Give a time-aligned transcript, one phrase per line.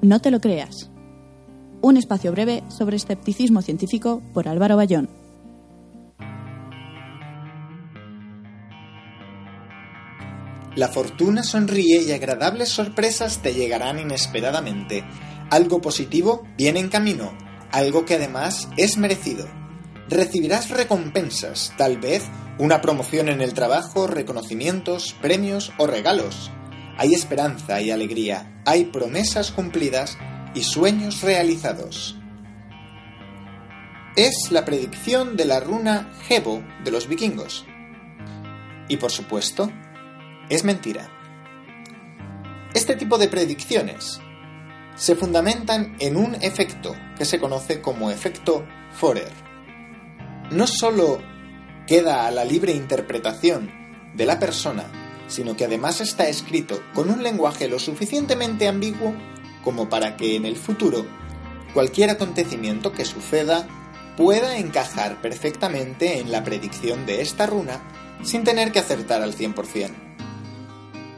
[0.00, 0.90] No te lo creas.
[1.80, 5.08] Un espacio breve sobre escepticismo científico por Álvaro Bayón.
[10.76, 15.02] La fortuna sonríe y agradables sorpresas te llegarán inesperadamente.
[15.50, 17.32] Algo positivo viene en camino,
[17.72, 19.48] algo que además es merecido.
[20.08, 22.22] Recibirás recompensas, tal vez
[22.60, 26.52] una promoción en el trabajo, reconocimientos, premios o regalos.
[27.00, 30.18] Hay esperanza y alegría, hay promesas cumplidas
[30.52, 32.18] y sueños realizados.
[34.16, 37.64] Es la predicción de la runa Hebo de los vikingos.
[38.88, 39.70] Y por supuesto,
[40.48, 41.08] es mentira.
[42.74, 44.20] Este tipo de predicciones
[44.96, 49.30] se fundamentan en un efecto que se conoce como efecto Forer.
[50.50, 51.22] No solo
[51.86, 53.70] queda a la libre interpretación
[54.16, 54.97] de la persona
[55.28, 59.14] sino que además está escrito con un lenguaje lo suficientemente ambiguo
[59.62, 61.06] como para que en el futuro
[61.74, 63.68] cualquier acontecimiento que suceda
[64.16, 67.80] pueda encajar perfectamente en la predicción de esta runa
[68.22, 69.90] sin tener que acertar al 100%.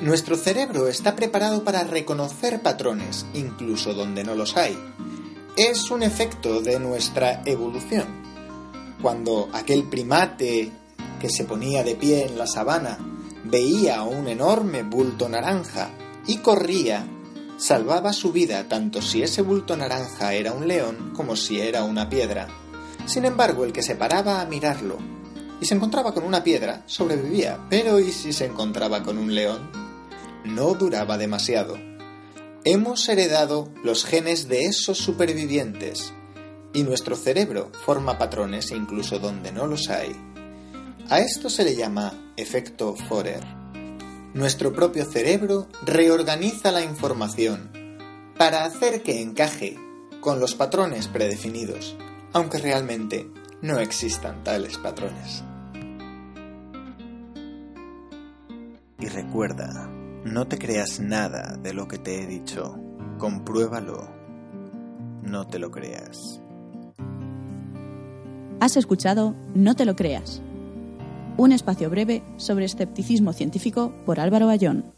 [0.00, 4.78] Nuestro cerebro está preparado para reconocer patrones, incluso donde no los hay.
[5.56, 8.06] Es un efecto de nuestra evolución.
[9.02, 10.70] Cuando aquel primate
[11.20, 12.98] que se ponía de pie en la sabana
[13.44, 15.90] veía un enorme bulto naranja
[16.26, 17.06] y corría,
[17.56, 22.08] salvaba su vida tanto si ese bulto naranja era un león como si era una
[22.08, 22.48] piedra.
[23.06, 24.98] Sin embargo, el que se paraba a mirarlo
[25.60, 29.70] y se encontraba con una piedra sobrevivía, pero ¿y si se encontraba con un león?
[30.44, 31.76] No duraba demasiado.
[32.64, 36.12] Hemos heredado los genes de esos supervivientes
[36.72, 40.14] y nuestro cerebro forma patrones incluso donde no los hay.
[41.10, 43.42] A esto se le llama efecto Forer.
[44.34, 47.70] Nuestro propio cerebro reorganiza la información
[48.36, 49.78] para hacer que encaje
[50.20, 51.96] con los patrones predefinidos,
[52.34, 53.26] aunque realmente
[53.62, 55.42] no existan tales patrones.
[59.00, 59.88] Y recuerda,
[60.24, 62.78] no te creas nada de lo que te he dicho,
[63.16, 64.10] compruébalo,
[65.22, 66.42] no te lo creas.
[68.60, 70.42] Has escuchado No te lo creas
[71.38, 74.97] un espacio breve sobre escepticismo científico por Álvaro Bayón.